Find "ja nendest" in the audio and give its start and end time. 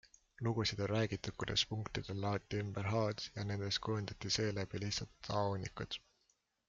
3.35-3.83